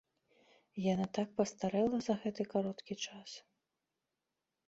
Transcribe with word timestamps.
Яна 0.93 1.05
так 1.17 1.29
пастарэла 1.41 1.99
за 2.07 2.15
гэты 2.23 2.41
кароткі 2.53 2.93
час! 3.05 3.29